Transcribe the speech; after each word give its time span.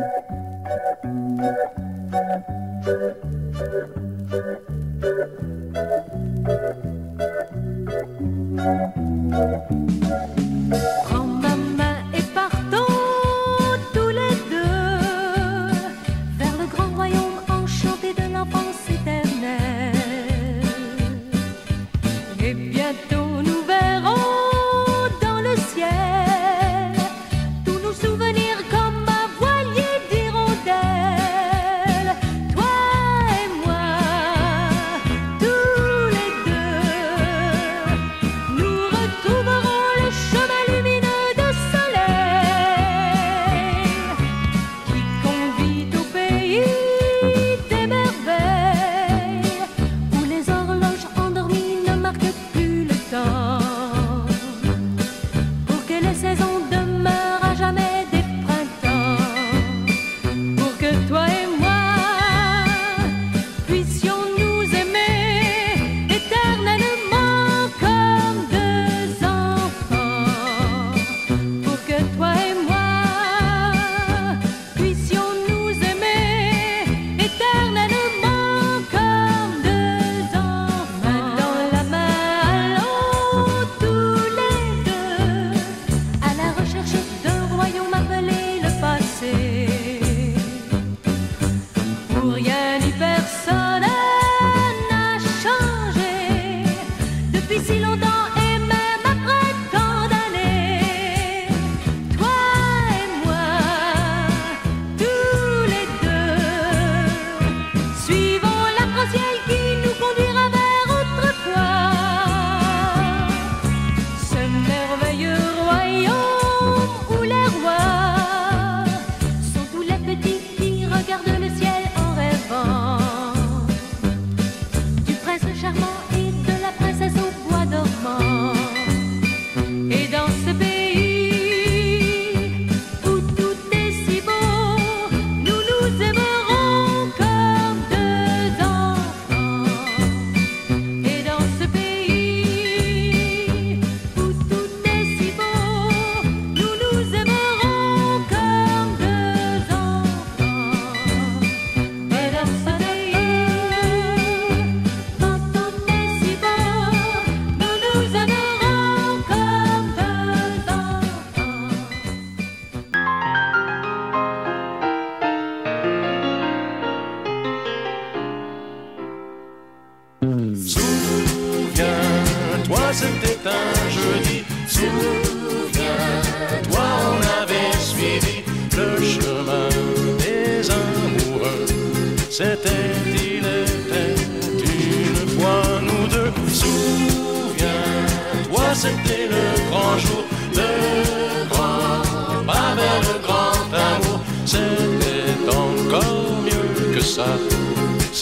Thank 0.00 0.30
you. 5.04 5.49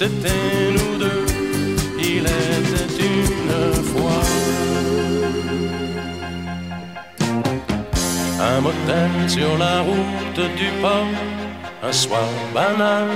C'était 0.01 0.71
nous 0.77 0.97
deux, 0.97 1.27
il 1.99 2.25
était 2.25 2.99
une 3.13 3.83
fois. 3.91 4.23
Un 8.51 8.61
motel 8.61 9.11
sur 9.27 9.59
la 9.59 9.81
route 9.81 10.43
du 10.57 10.69
port, 10.81 11.15
un 11.83 11.93
soir 11.93 12.29
banal. 12.55 13.09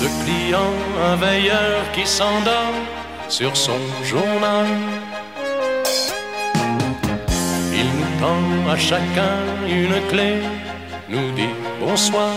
Deux 0.00 0.14
clients, 0.24 0.78
un 1.10 1.16
veilleur 1.16 1.80
qui 1.94 2.06
s'endort 2.06 2.78
sur 3.28 3.54
son 3.54 3.82
journal. 4.02 4.68
Il 7.80 7.88
nous 7.98 8.12
tend 8.22 8.70
à 8.70 8.76
chacun 8.78 9.36
une 9.68 10.00
clé, 10.08 10.32
nous 11.10 11.30
dit 11.32 11.54
bonsoir 11.78 12.32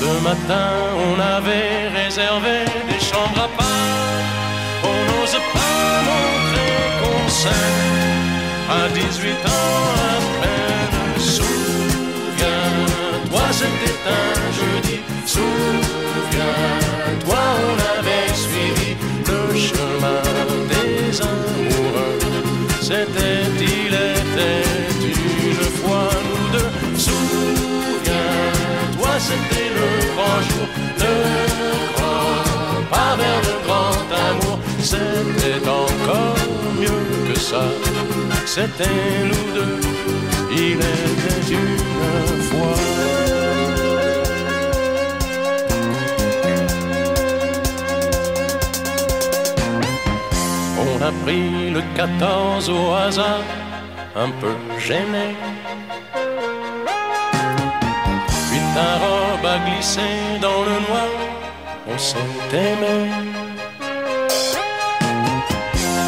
le 0.00 0.20
matin, 0.20 0.70
on 1.08 1.18
avait 1.20 1.88
réservé 1.88 2.64
des 2.88 3.00
chambres 3.00 3.42
à 3.46 3.48
part. 3.56 4.24
On 4.84 4.98
n'ose 5.08 5.38
pas 5.54 6.02
montrer 6.10 6.74
qu'on 7.00 7.22
s'aime 7.28 7.96
à 8.70 8.82
18 8.88 9.32
ans 9.32 9.84
à 10.10 10.16
peine. 10.40 10.98
Souviens-toi, 11.36 12.66
c'était 13.52 13.98
un 14.08 14.52
jeudi. 14.58 14.98
C'était 38.44 38.84
nous 39.30 39.46
deux, 39.54 39.80
il 40.52 40.78
était 40.78 41.52
une 41.52 42.42
fois. 42.48 42.76
On 50.78 51.02
a 51.02 51.12
pris 51.24 51.70
le 51.70 51.82
14 51.94 52.70
au 52.70 52.92
hasard, 52.94 53.42
un 54.14 54.30
peu 54.40 54.54
gêné 54.78 55.34
ta 58.76 58.98
robe 59.02 59.46
a 59.54 59.58
glissé 59.66 60.08
dans 60.40 60.60
le 60.68 60.76
noir, 60.86 61.10
on 61.88 61.98
s'est 61.98 62.52
aimé. 62.52 62.96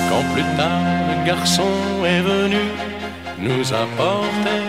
Quand 0.08 0.24
plus 0.34 0.48
tard 0.58 1.07
le 1.28 1.34
garçon 1.34 1.68
est 2.06 2.22
venu 2.22 2.62
nous 3.38 3.74
apporter 3.74 4.62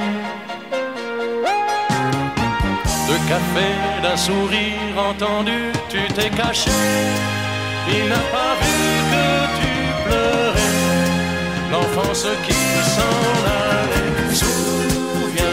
de 3.07 3.15
café, 3.29 3.67
d'un 4.03 4.17
sourire 4.17 4.95
entendu, 5.09 5.71
tu 5.87 5.99
t'es 6.13 6.29
caché. 6.29 6.69
Il 7.87 8.09
n'a 8.09 8.23
pas 8.35 8.55
vu 8.61 8.77
que 9.11 9.27
tu 9.59 9.71
pleurais, 10.05 10.75
l'enfance 11.71 12.27
qui 12.45 12.61
s'en 12.93 13.21
allait. 13.61 14.35
Souviens-toi, 14.35 15.45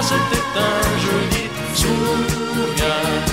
c'était 0.00 0.46
un 0.56 0.82
jeudi. 1.04 1.44
Souviens. 1.74 3.27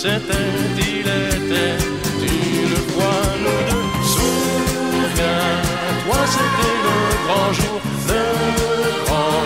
C'était, 0.00 0.52
il 0.78 1.00
était 1.00 1.76
une 2.22 2.76
fois 2.92 3.20
nous 3.42 3.60
deux. 3.68 3.88
Souviens-toi, 4.14 6.20
c'était 6.34 6.78
le 6.86 6.98
grand 7.26 7.50
jour, 7.52 7.78
le 8.06 8.24
grand, 9.06 9.42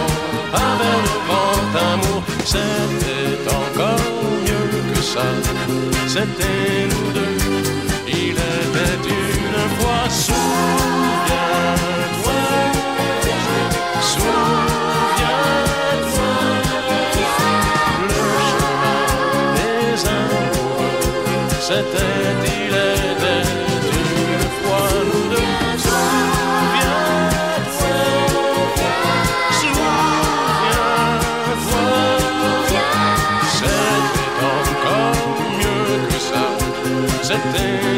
avec 0.53 0.99
le 1.07 1.15
grand 1.27 1.71
amour. 1.93 2.21
C'était 2.45 3.49
encore 3.49 4.13
mieux 4.45 4.71
que 4.93 5.01
ça, 5.01 5.29
c'était 6.07 6.85
nous 6.91 7.09
deux. 7.15 7.39
Il 8.09 8.33
était 8.33 9.09
une 9.09 9.61
fois, 9.79 10.03
souviens-toi, 10.11 12.41
souviens-toi. 14.03 14.72
C'était, 21.75 22.21
il 22.45 22.75
était 22.75 23.49
une 23.89 24.49
fois 24.61 24.89
nous 25.07 25.27
deux. 25.31 25.47
Souviens-toi, 25.79 26.05
souviens-toi. 31.49 31.87
C'était 33.55 34.37
encore 34.53 35.41
mieux 35.59 35.93
que 36.11 36.19
ça. 36.31 36.47
C'était 37.23 37.92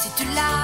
Si 0.00 0.08
tu 0.16 0.24
l'as 0.34 0.63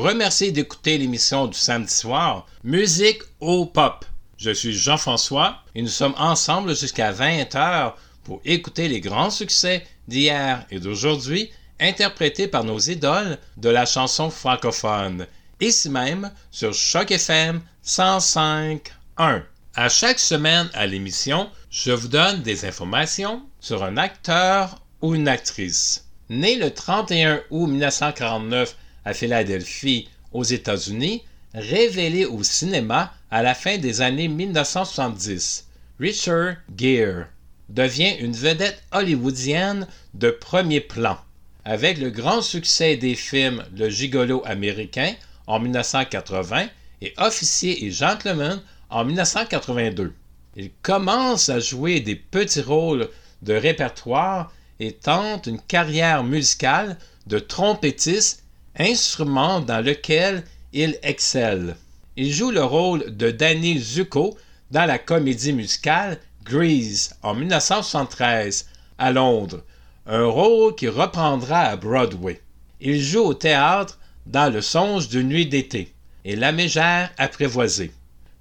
vous 0.00 0.06
remercie 0.06 0.50
d'écouter 0.50 0.96
l'émission 0.96 1.46
du 1.46 1.58
samedi 1.58 1.92
soir 1.92 2.46
Musique 2.64 3.20
au 3.38 3.66
pop. 3.66 4.06
Je 4.38 4.50
suis 4.50 4.72
Jean-François 4.72 5.62
et 5.74 5.82
nous 5.82 5.88
sommes 5.88 6.14
ensemble 6.16 6.74
jusqu'à 6.74 7.12
20h 7.12 7.92
pour 8.24 8.40
écouter 8.46 8.88
les 8.88 9.02
grands 9.02 9.28
succès 9.28 9.86
d'hier 10.08 10.64
et 10.70 10.80
d'aujourd'hui 10.80 11.50
interprétés 11.78 12.48
par 12.48 12.64
nos 12.64 12.78
idoles 12.78 13.36
de 13.58 13.68
la 13.68 13.84
chanson 13.84 14.30
francophone. 14.30 15.26
Ici 15.60 15.90
même 15.90 16.32
sur 16.50 16.72
Choc 16.72 17.10
FM 17.10 17.60
105.1. 17.84 19.42
À 19.74 19.88
chaque 19.90 20.18
semaine 20.18 20.70
à 20.72 20.86
l'émission, 20.86 21.50
je 21.68 21.92
vous 21.92 22.08
donne 22.08 22.40
des 22.40 22.64
informations 22.64 23.42
sur 23.60 23.84
un 23.84 23.98
acteur 23.98 24.80
ou 25.02 25.14
une 25.14 25.28
actrice. 25.28 26.06
Né 26.30 26.56
le 26.56 26.70
31 26.70 27.42
août 27.50 27.66
1949 27.66 28.76
à 29.10 29.14
Philadelphie, 29.14 30.08
aux 30.30 30.44
États-Unis, 30.44 31.24
révélé 31.52 32.26
au 32.26 32.44
cinéma 32.44 33.12
à 33.32 33.42
la 33.42 33.54
fin 33.54 33.76
des 33.76 34.02
années 34.02 34.28
1970, 34.28 35.66
Richard 35.98 36.54
Gere 36.76 37.26
devient 37.68 38.14
une 38.20 38.34
vedette 38.34 38.84
hollywoodienne 38.92 39.88
de 40.14 40.30
premier 40.30 40.80
plan. 40.80 41.18
Avec 41.64 41.98
le 41.98 42.10
grand 42.10 42.40
succès 42.40 42.96
des 42.96 43.16
films 43.16 43.64
Le 43.76 43.90
Gigolo 43.90 44.42
américain 44.46 45.12
en 45.48 45.58
1980 45.58 46.68
et 47.02 47.12
Officier 47.18 47.84
et 47.84 47.90
Gentleman 47.90 48.62
en 48.90 49.04
1982. 49.04 50.14
Il 50.54 50.70
commence 50.82 51.48
à 51.48 51.58
jouer 51.58 51.98
des 51.98 52.14
petits 52.14 52.62
rôles 52.62 53.08
de 53.42 53.54
répertoire 53.54 54.52
et 54.78 54.92
tente 54.92 55.48
une 55.48 55.60
carrière 55.60 56.22
musicale 56.22 56.96
de 57.26 57.40
trompettiste, 57.40 58.44
instrument 58.80 59.60
dans 59.60 59.84
lequel 59.84 60.44
il 60.72 60.98
excelle. 61.02 61.76
Il 62.16 62.32
joue 62.32 62.50
le 62.50 62.64
rôle 62.64 63.16
de 63.16 63.30
Danny 63.30 63.78
Zuko 63.78 64.36
dans 64.70 64.86
la 64.86 64.98
comédie 64.98 65.52
musicale 65.52 66.18
Grease 66.44 67.14
en 67.22 67.34
1973 67.34 68.66
à 68.98 69.12
Londres, 69.12 69.62
un 70.06 70.24
rôle 70.24 70.74
qu'il 70.74 70.90
reprendra 70.90 71.60
à 71.60 71.76
Broadway. 71.76 72.40
Il 72.80 73.00
joue 73.00 73.20
au 73.20 73.34
théâtre 73.34 73.98
dans 74.26 74.52
Le 74.52 74.60
songe 74.60 75.08
d'une 75.08 75.28
nuit 75.28 75.46
d'été 75.46 75.92
et 76.24 76.36
La 76.36 76.52
mégère 76.52 77.10
apprivoisée. 77.18 77.92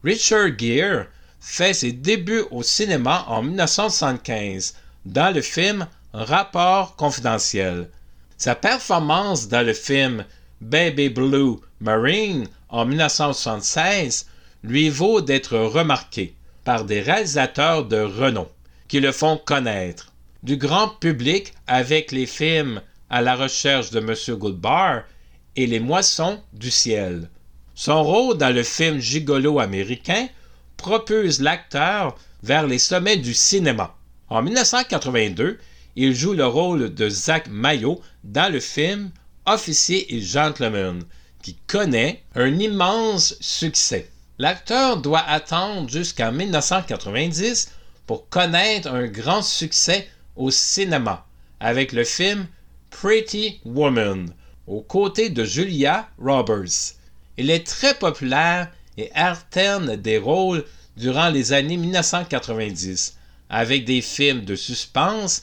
Richard 0.03 0.57
Gere 0.57 1.05
fait 1.41 1.73
ses 1.73 1.91
débuts 1.91 2.45
au 2.51 2.63
cinéma 2.63 3.25
en 3.27 3.43
1975 3.43 4.75
dans 5.05 5.33
le 5.33 5.41
film 5.41 5.87
Rapport 6.13 6.95
confidentiel. 6.95 7.89
Sa 8.39 8.55
performance 8.55 9.49
dans 9.49 9.65
le 9.65 9.73
film 9.73 10.23
Baby 10.61 11.09
Blue 11.09 11.57
Marine 11.81 12.47
en 12.69 12.85
1976 12.85 14.27
lui 14.63 14.89
vaut 14.89 15.19
d'être 15.19 15.57
remarqué 15.57 16.33
par 16.63 16.85
des 16.85 17.01
réalisateurs 17.01 17.83
de 17.83 17.99
renom 17.99 18.47
qui 18.87 19.01
le 19.01 19.11
font 19.11 19.35
connaître 19.35 20.13
du 20.41 20.55
grand 20.55 20.87
public 20.87 21.53
avec 21.67 22.13
les 22.13 22.25
films 22.25 22.81
À 23.09 23.21
la 23.21 23.35
recherche 23.35 23.91
de 23.91 23.99
M. 23.99 24.37
Goodbar 24.37 25.03
et 25.57 25.67
Les 25.67 25.81
moissons 25.81 26.39
du 26.53 26.71
ciel. 26.71 27.29
Son 27.75 28.01
rôle 28.03 28.37
dans 28.37 28.55
le 28.55 28.63
film 28.63 28.99
gigolo 28.99 29.59
américain 29.59 30.29
propulse 30.77 31.41
l'acteur 31.41 32.15
vers 32.41 32.67
les 32.67 32.79
sommets 32.79 33.17
du 33.17 33.33
cinéma. 33.33 33.97
En 34.29 34.41
1982, 34.41 35.59
il 36.01 36.15
joue 36.15 36.31
le 36.31 36.47
rôle 36.47 36.93
de 36.93 37.09
Zach 37.09 37.49
Mayo 37.49 38.01
dans 38.23 38.49
le 38.49 38.61
film 38.61 39.11
Officier 39.45 40.15
et 40.15 40.21
Gentleman, 40.21 41.03
qui 41.43 41.57
connaît 41.67 42.23
un 42.35 42.57
immense 42.57 43.35
succès. 43.41 44.09
L'acteur 44.37 45.01
doit 45.01 45.25
attendre 45.27 45.89
jusqu'en 45.89 46.31
1990 46.31 47.73
pour 48.07 48.29
connaître 48.29 48.87
un 48.87 49.07
grand 49.07 49.41
succès 49.41 50.07
au 50.37 50.51
cinéma 50.51 51.25
avec 51.59 51.91
le 51.91 52.05
film 52.05 52.47
Pretty 52.91 53.59
Woman 53.65 54.33
aux 54.67 54.81
côtés 54.81 55.29
de 55.29 55.43
Julia 55.43 56.07
Roberts. 56.17 56.95
Il 57.35 57.51
est 57.51 57.67
très 57.67 57.93
populaire 57.93 58.71
et 58.95 59.11
alterne 59.15 59.97
des 59.97 60.17
rôles 60.17 60.63
durant 60.95 61.27
les 61.27 61.51
années 61.51 61.75
1990 61.75 63.17
avec 63.49 63.83
des 63.83 63.99
films 63.99 64.45
de 64.45 64.55
suspense 64.55 65.41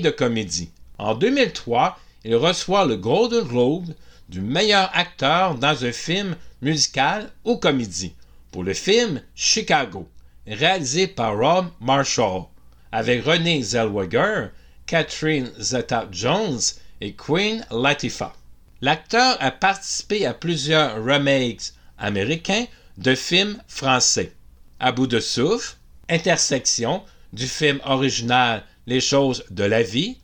de 0.00 0.10
comédie. 0.10 0.70
En 0.98 1.14
2003, 1.14 1.98
il 2.24 2.36
reçoit 2.36 2.84
le 2.84 2.96
Golden 2.96 3.44
Globe 3.44 3.94
du 4.28 4.40
meilleur 4.40 4.90
acteur 4.94 5.56
dans 5.56 5.84
un 5.84 5.92
film 5.92 6.36
musical 6.60 7.30
ou 7.44 7.56
comédie 7.56 8.14
pour 8.50 8.62
le 8.62 8.74
film 8.74 9.22
Chicago, 9.34 10.08
réalisé 10.46 11.06
par 11.06 11.36
Rob 11.36 11.66
Marshall, 11.80 12.44
avec 12.92 13.24
René 13.24 13.62
Zellweger, 13.62 14.50
Catherine 14.86 15.50
Zeta-Jones 15.58 16.60
et 17.00 17.14
Queen 17.14 17.64
Latifah. 17.70 18.34
L'acteur 18.80 19.36
a 19.40 19.50
participé 19.50 20.26
à 20.26 20.34
plusieurs 20.34 20.96
remakes 21.02 21.72
américains 21.98 22.66
de 22.98 23.14
films 23.14 23.58
français. 23.68 24.32
À 24.78 24.92
bout 24.92 25.06
de 25.06 25.20
souffle, 25.20 25.76
Intersection 26.08 27.02
du 27.32 27.46
film 27.46 27.80
original 27.84 28.64
Les 28.86 29.00
choses 29.00 29.44
de 29.50 29.62
la 29.62 29.82
vie, 29.82 30.18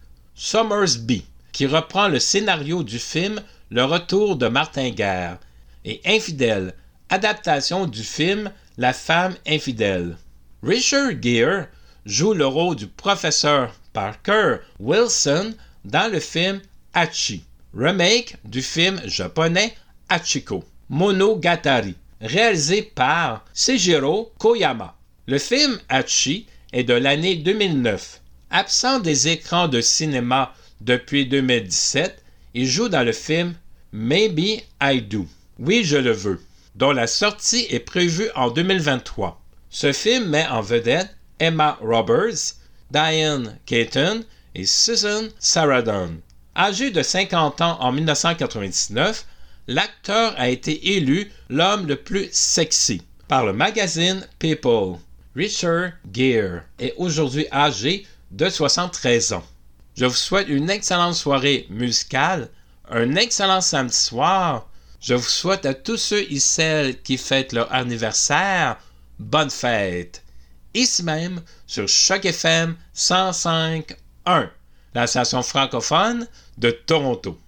Bee, 1.00 1.24
qui 1.52 1.66
reprend 1.66 2.08
le 2.08 2.18
scénario 2.18 2.82
du 2.82 2.98
film 2.98 3.40
Le 3.70 3.84
retour 3.84 4.36
de 4.36 4.48
Martin 4.48 4.90
Guerre, 4.90 5.38
et 5.84 6.00
Infidèle, 6.04 6.74
adaptation 7.08 7.86
du 7.86 8.02
film 8.02 8.50
La 8.76 8.92
femme 8.92 9.36
infidèle. 9.46 10.16
Richard 10.62 11.12
Gere 11.22 11.66
joue 12.04 12.34
le 12.34 12.46
rôle 12.46 12.74
du 12.74 12.88
professeur 12.88 13.72
Parker 13.92 14.56
Wilson 14.80 15.54
dans 15.84 16.10
le 16.10 16.18
film 16.18 16.60
Hachi, 16.94 17.44
remake 17.74 18.36
du 18.44 18.60
film 18.60 19.00
japonais 19.04 19.74
Hachiko, 20.08 20.64
Monogatari, 20.88 21.94
réalisé 22.20 22.82
par 22.82 23.44
Seijiro 23.52 24.32
Koyama. 24.38 24.96
Le 25.26 25.38
film 25.38 25.78
Hachi 25.88 26.46
est 26.72 26.84
de 26.84 26.94
l'année 26.94 27.36
2009. 27.36 28.20
Absent 28.50 29.00
des 29.00 29.28
écrans 29.28 29.68
de 29.68 29.80
cinéma 29.80 30.54
depuis 30.80 31.26
2017, 31.26 32.22
il 32.54 32.66
joue 32.66 32.88
dans 32.88 33.02
le 33.02 33.12
film 33.12 33.54
Maybe 33.92 34.62
I 34.80 35.02
Do. 35.02 35.26
Oui, 35.58 35.84
je 35.84 35.96
le 35.96 36.12
veux 36.12 36.40
dont 36.78 36.92
la 36.92 37.08
sortie 37.08 37.66
est 37.70 37.80
prévue 37.80 38.30
en 38.36 38.50
2023. 38.50 39.42
Ce 39.68 39.92
film 39.92 40.28
met 40.28 40.46
en 40.46 40.60
vedette 40.60 41.14
Emma 41.40 41.76
Roberts, 41.82 42.54
Diane 42.90 43.58
Keaton 43.66 44.24
et 44.54 44.64
Susan 44.64 45.24
Sarandon. 45.40 46.20
Âgé 46.56 46.90
de 46.90 47.02
50 47.02 47.60
ans 47.60 47.78
en 47.80 47.92
1999, 47.92 49.26
l'acteur 49.66 50.34
a 50.38 50.48
été 50.48 50.96
élu 50.96 51.30
l'homme 51.50 51.86
le 51.86 51.96
plus 51.96 52.28
sexy 52.32 53.02
par 53.26 53.44
le 53.44 53.52
magazine 53.52 54.26
People. 54.38 54.98
Richard 55.34 55.92
Gere 56.12 56.62
est 56.78 56.94
aujourd'hui 56.96 57.46
âgé 57.52 58.06
de 58.30 58.48
73 58.48 59.32
ans. 59.32 59.44
Je 59.96 60.04
vous 60.04 60.14
souhaite 60.14 60.48
une 60.48 60.70
excellente 60.70 61.14
soirée 61.14 61.66
musicale, 61.70 62.50
un 62.90 63.16
excellent 63.16 63.60
samedi 63.60 63.96
soir 63.96 64.68
je 65.00 65.14
vous 65.14 65.22
souhaite 65.22 65.64
à 65.64 65.74
tous 65.74 65.96
ceux 65.96 66.30
et 66.30 66.40
celles 66.40 67.00
qui 67.02 67.18
fêtent 67.18 67.52
leur 67.52 67.72
anniversaire, 67.72 68.78
bonne 69.18 69.50
fête. 69.50 70.24
Ici 70.74 71.02
même, 71.02 71.40
sur 71.66 71.88
Choc 71.88 72.24
FM 72.24 72.76
105.1, 72.94 74.48
la 74.94 75.06
station 75.06 75.42
francophone 75.42 76.26
de 76.58 76.70
Toronto. 76.70 77.38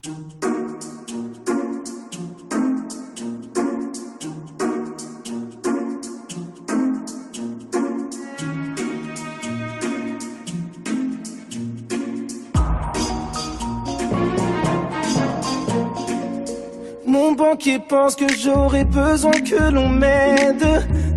Qui 17.61 17.79
pense 17.79 18.17
que 18.17 18.25
j'aurais 18.43 18.85
besoin 18.85 19.33
que 19.33 19.71
l'on 19.71 19.89
m'aide. 19.89 20.67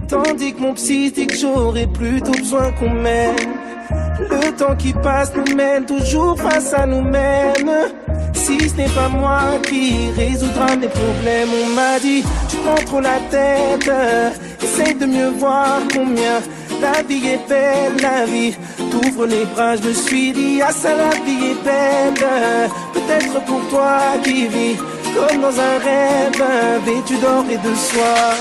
Tandis 0.10 0.54
que 0.54 0.60
mon 0.60 0.74
psy 0.74 1.12
dit 1.12 1.26
que 1.26 1.36
j'aurais 1.36 1.88
plutôt 1.88 2.34
besoin 2.34 2.72
qu'on 2.74 2.90
m'aide. 2.90 3.40
Le 4.20 4.52
temps 4.52 4.76
qui 4.76 4.92
passe 4.94 5.32
nous 5.36 5.56
mène 5.56 5.86
toujours 5.86 6.38
face 6.38 6.74
à 6.74 6.86
nous-mêmes. 6.86 7.72
Si 8.34 8.70
ce 8.70 8.76
n'est 8.76 8.90
pas 8.90 9.08
moi 9.08 9.40
qui 9.68 10.12
résoudra 10.18 10.76
mes 10.76 10.90
problèmes, 10.90 11.50
on 11.64 11.70
m'a 11.76 11.98
dit, 12.00 12.24
tu 12.50 12.58
prends 12.58 12.86
trop 12.86 13.00
la 13.00 13.20
tête. 13.32 13.90
Essaye 14.62 14.96
de 14.96 15.06
mieux 15.06 15.30
voir 15.30 15.80
combien 15.94 16.42
la 16.82 17.02
vie 17.04 17.26
est 17.26 17.48
belle, 17.48 17.96
la 18.02 18.26
vie. 18.26 18.54
T'ouvres 18.92 19.28
les 19.28 19.46
bras, 19.46 19.78
je 19.78 19.88
me 19.88 19.94
suis 19.94 20.34
dit, 20.34 20.62
ah 20.62 20.74
ça 20.74 20.90
la 20.90 21.10
vie 21.26 21.52
est 21.52 21.64
belle. 21.64 22.70
Peut-être 22.94 23.46
pour 23.46 23.62
toi 23.70 24.00
qui 24.24 24.48
vis 24.48 24.78
comme 25.16 25.42
dans 25.42 25.60
un 25.60 25.78
rêve 25.78 26.44
vêtu 26.86 27.18
d'or 27.18 27.46
et 27.50 27.58
de 27.58 27.76
soie. 27.76 28.34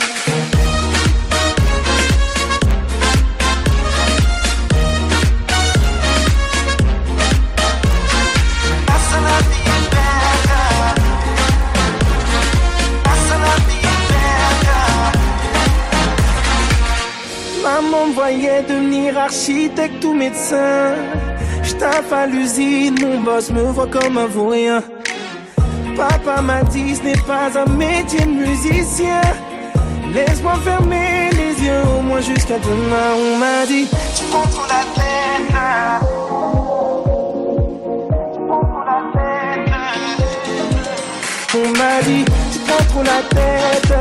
Maman 17.62 18.12
voyait 18.14 18.62
devenir 18.62 19.18
architecte 19.18 20.04
ou 20.04 20.14
médecin. 20.14 20.94
J'taffe 21.62 22.12
à 22.12 22.26
l'usine, 22.26 22.96
mon 23.00 23.20
boss 23.20 23.50
me 23.50 23.62
voit 23.62 23.86
comme 23.86 24.18
un 24.18 24.26
vaurien. 24.26 24.82
Papa 25.96 26.40
m'a 26.42 26.62
dit 26.64 26.94
ce 26.96 27.02
n'est 27.02 27.22
pas 27.26 27.50
un 27.58 27.66
métier 27.72 28.20
de 28.20 28.30
musicien. 28.30 29.20
Laisse-moi 30.12 30.54
fermer 30.64 31.30
les 31.32 31.64
yeux 31.64 31.82
au 31.98 32.02
moins 32.02 32.20
jusqu'à 32.20 32.58
demain. 32.58 33.14
On 33.16 33.38
m'a 33.38 33.66
dit 33.66 33.88
tu 34.16 34.24
prends 34.30 34.48
trop 34.48 34.66
la 34.68 34.84
tête. 34.94 35.02
On 41.54 41.68
m'a 41.78 42.02
dit 42.02 42.24
tu 42.52 42.58
prends 42.66 42.84
trop 42.90 43.02
la 43.02 43.22
tête. 43.36 43.94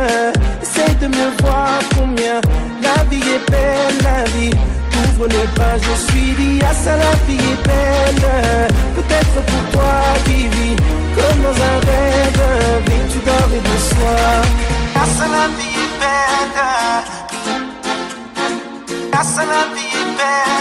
Essaye 0.62 0.96
de 0.96 1.08
me 1.08 1.42
voir 1.42 1.80
combien 1.98 2.40
la 2.82 3.04
vie 3.10 3.22
est 3.22 3.52
belle, 3.52 3.98
la 4.04 4.24
vie. 4.32 4.52
Ouvre 5.16 5.28
les 5.28 5.48
pages, 5.56 5.82
je 5.82 6.12
suis 6.12 6.32
dit, 6.34 6.60
ah 6.64 6.74
ça 6.74 6.96
la 6.96 7.12
vie 7.28 7.36
est 7.38 7.68
belle. 7.68 8.28
Peut-être 8.96 9.46
pour 9.46 9.64
toi 9.72 9.94
qui 10.26 10.48
vis 10.48 10.76
comme 11.16 11.40
dans 11.44 11.58
un 11.72 11.78
rêve, 11.90 12.42
vêtu 12.86 13.20
d'or 13.26 13.50
et 13.56 13.62
de. 13.62 13.76
Grâce 14.94 15.20
la 15.20 15.46
vie 15.58 15.76
est 15.84 15.94
belle. 16.00 16.56
La 19.14 19.64
vie 19.76 19.92
est 20.02 20.12
belle. 20.18 20.52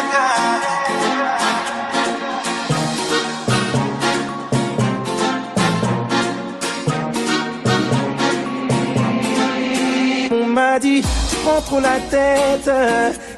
On 10.33 10.47
m'a 10.47 10.79
dit, 10.79 11.03
tu 11.03 11.37
prends 11.45 11.61
trop 11.63 11.81
la 11.81 11.99
tête, 12.11 12.71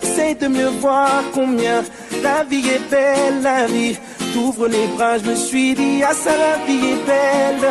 essaye 0.02 0.34
de 0.34 0.48
mieux 0.48 0.70
voir 0.80 1.22
combien 1.32 1.82
la 2.22 2.44
vie 2.44 2.68
est 2.68 2.90
belle, 2.90 3.42
la 3.42 3.66
vie 3.66 3.98
t'ouvres 4.32 4.68
les 4.68 4.86
bras, 4.96 5.18
je 5.18 5.30
me 5.30 5.34
suis 5.34 5.74
dit, 5.74 6.02
ah 6.02 6.14
ça 6.14 6.32
la 6.36 6.64
vie 6.66 6.86
est 6.94 7.06
belle. 7.06 7.68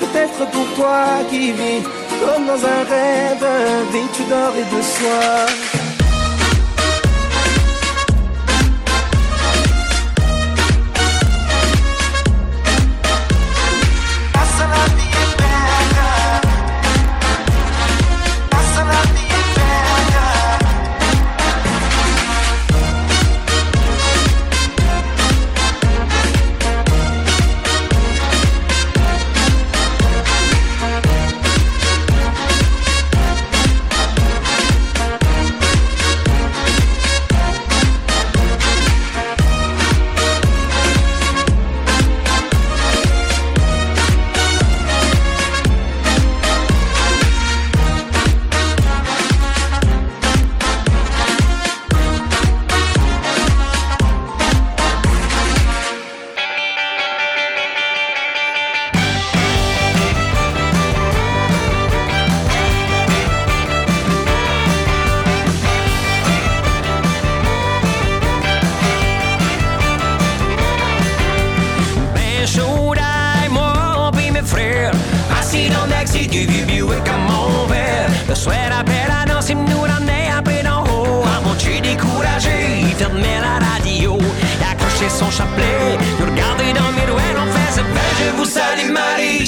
Peut-être 0.00 0.50
pour 0.50 0.66
toi 0.76 1.04
qui 1.30 1.52
vis 1.52 1.82
comme 2.20 2.46
dans 2.46 2.62
un 2.64 2.82
rêve, 2.94 3.46
vêtu 3.92 4.22
d'or 4.30 4.52
et 4.56 4.76
de 4.76 4.82
soie. 4.82 5.85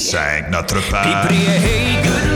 Zijn 0.08 0.50
not 0.50 0.68
through 0.68 2.27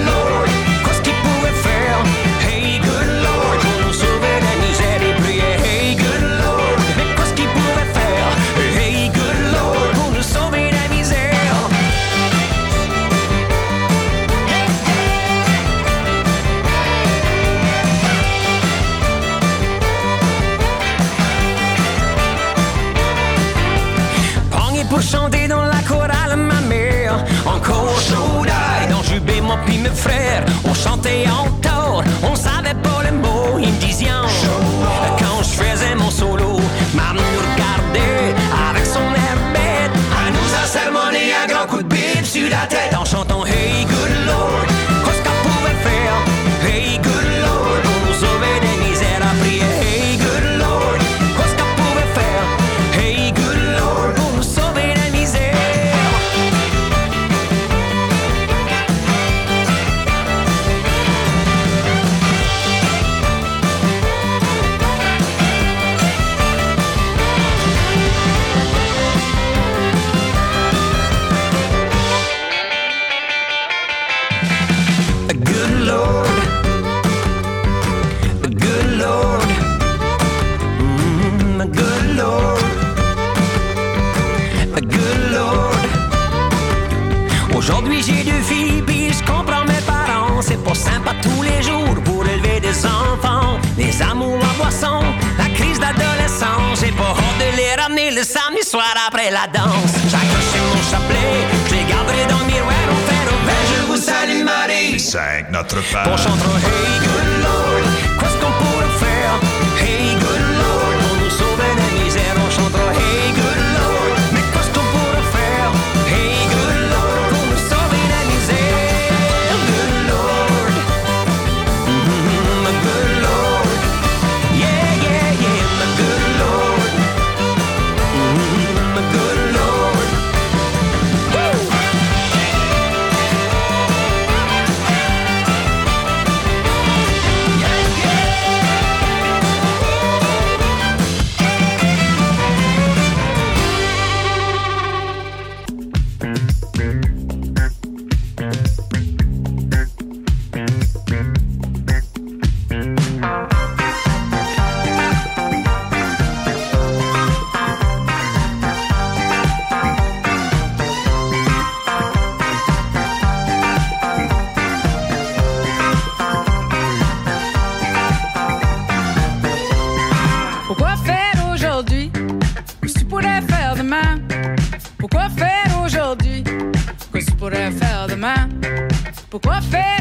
encore 27.47 27.99
chaud 28.01 28.45
dans 28.91 29.03
Jubé, 29.03 29.41
moi 29.41 29.59
puis 29.67 29.79
mes 29.79 29.91
frères. 29.91 30.45
On 30.65 30.75
chantait 30.75 31.25
en 31.29 31.51
tort, 31.61 32.03
on 32.23 32.35
savait 32.35 32.75
pas 32.83 33.03
les 33.05 33.11
mots, 33.11 33.59
ils 33.59 33.73
me 33.73 33.81
disaient 33.81 34.07
Quand 35.19 35.43
je 35.43 35.63
faisais 35.63 35.95
mon 35.95 36.11
solo, 36.11 36.61
ma 36.95 37.13
me 37.13 37.21
regardait 37.21 38.35
avec 38.71 38.87
son 38.87 39.01
air 39.01 39.37
bête. 39.53 39.93
À 40.21 40.31
nous 40.31 40.67
sermonné 40.67 41.33
à 41.43 41.47
grand 41.47 41.67
coup 41.67 41.83
de 41.83 41.89
bip 41.89 42.25
sur 42.25 42.49
la 42.49 42.67
tête 42.67 42.95
en 42.99 43.05
chantant 43.05 43.45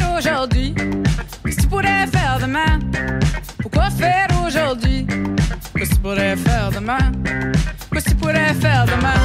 faire 0.01 0.17
aujourd'hui? 0.17 0.73
Si 1.47 1.55
tu 1.57 1.67
pourrais 1.67 2.07
faire 2.07 2.39
demain? 2.41 2.79
Pourquoi 3.61 3.89
faire 3.89 4.27
aujourd'hui? 4.45 5.05
Que 5.05 5.85
tu 5.87 5.95
pourrais 6.01 6.35
faire 6.35 6.71
demain? 6.71 7.11
Que 7.91 7.99
tu 7.99 8.15
pourrais 8.15 8.53
faire 8.53 8.85
demain? 8.85 9.21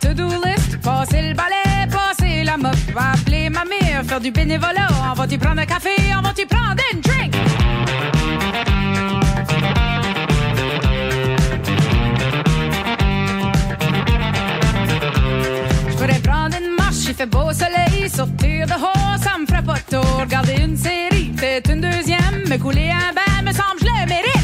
To-do 0.00 0.28
list, 0.28 0.80
passer 0.82 1.20
le 1.20 1.34
bal 1.34 1.49
Va 2.94 3.12
appeler 3.12 3.50
ma 3.50 3.64
mère, 3.64 4.02
faire 4.04 4.20
du 4.20 4.30
bénévolat. 4.30 4.88
On 5.10 5.14
va 5.14 5.26
t'y 5.26 5.38
prendre 5.38 5.60
un 5.60 5.66
café, 5.66 5.90
on 6.16 6.22
va 6.22 6.32
t'y 6.32 6.46
prendre 6.46 6.82
une 6.92 7.00
drink? 7.00 7.34
Je 15.88 15.94
pourrais 15.96 16.20
prendre 16.20 16.56
une 16.56 16.76
marche, 16.76 17.04
il 17.08 17.14
fait 17.14 17.26
beau 17.26 17.52
soleil. 17.52 18.08
Sortir 18.08 18.66
dehors, 18.66 19.16
ça 19.22 19.38
me 19.38 19.46
ferait 19.46 19.62
pas 19.62 19.78
tour. 19.88 20.20
Regarder 20.20 20.62
une 20.62 20.76
série, 20.76 21.32
peut-être 21.36 21.70
une 21.70 21.80
deuxième. 21.80 22.48
Me 22.48 22.56
couler 22.56 22.90
un 22.90 23.12
bain, 23.14 23.42
me 23.44 23.52
semble, 23.52 23.78
je 23.80 23.86
le 23.86 24.06
mérite. 24.08 24.39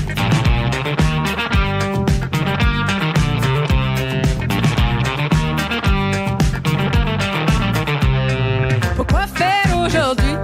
Aujourd'hui 9.86 10.35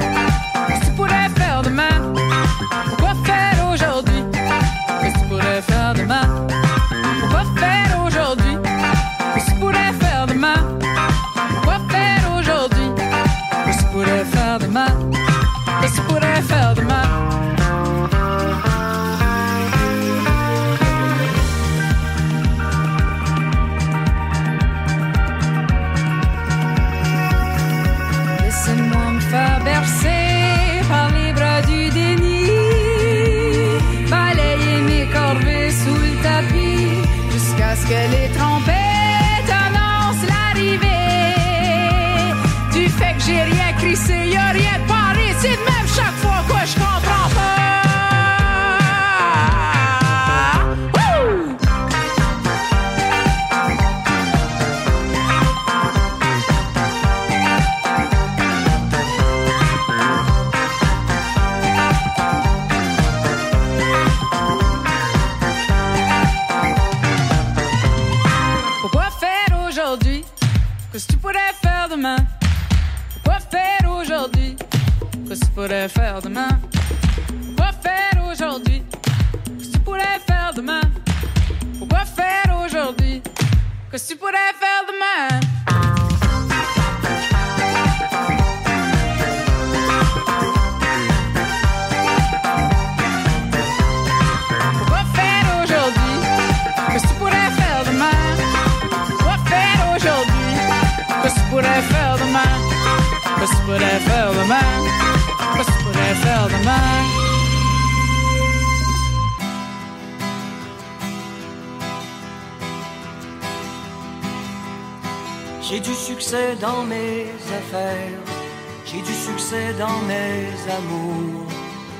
j'ai 118.85 119.01
du 119.01 119.15
succès 119.15 119.73
dans 119.79 120.01
mes 120.07 120.49
amours. 120.71 121.47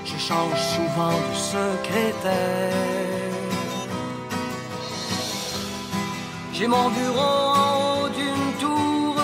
Je 0.05 0.19
change 0.19 0.61
souvent 0.75 1.17
de 1.29 1.35
secrétaire. 1.35 2.71
J'ai 6.53 6.67
mon 6.67 6.91
bureau 6.91 7.37
en 7.65 8.03
haut 8.03 8.09
d'une 8.09 8.53
tour, 8.61 9.15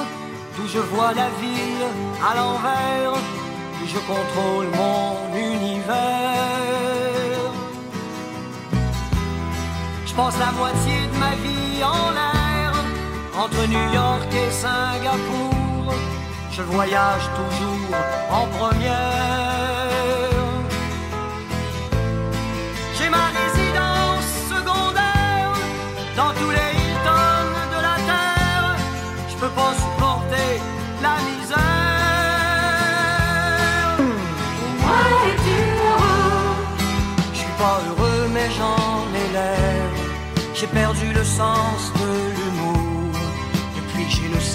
d'où 0.56 0.66
je 0.66 0.78
vois 0.78 1.12
la 1.12 1.28
ville 1.42 1.86
à 2.28 2.34
l'envers, 2.36 3.12
où 3.82 3.86
je 3.86 3.98
contrôle 4.12 4.68
mon 4.82 5.36
univers. 5.36 5.94
Je 10.06 10.14
passe 10.14 10.38
la 10.38 10.52
moitié 10.52 10.96
de 11.12 11.18
ma 11.18 11.34
vie 11.44 11.84
en 11.84 12.10
l'air, 12.16 12.72
entre 13.36 13.66
New 13.68 13.92
York 13.92 14.30
et 14.32 14.50
Singapour. 14.50 15.57
Je 16.58 16.64
voyage 16.64 17.22
toujours 17.36 17.96
en 18.32 18.46
première. 18.58 19.92
J'ai 22.96 23.08
ma 23.08 23.26
résidence 23.40 24.28
secondaire 24.52 25.52
dans 26.16 26.32
tous 26.38 26.50
les 26.50 26.70
Hilton 26.80 27.46
de 27.74 27.80
la 27.88 27.96
terre. 28.10 28.76
Je 29.30 29.36
peux 29.36 29.54
pas 29.60 29.72
supporter 29.84 30.50
la 31.00 31.16
misère. 31.28 31.58
Moi 34.82 35.02
es-tu 35.28 35.60
heureux 35.86 36.56
Je 37.34 37.38
suis 37.38 37.56
pas 37.62 37.78
heureux, 37.88 38.22
mais 38.34 38.48
j'en 38.58 39.06
ai 39.14 39.26
l'air. 39.32 39.90
J'ai 40.54 40.66
perdu 40.66 41.12
le 41.12 41.22
sens 41.22 41.92
de 42.00 42.37